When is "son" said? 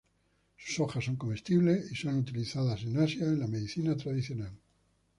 1.05-1.15, 1.95-2.17